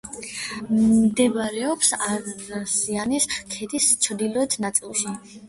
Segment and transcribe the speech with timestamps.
[0.77, 5.17] მდებარეობს არსიანის ქედის ჩრდილოეთ ნაწილში.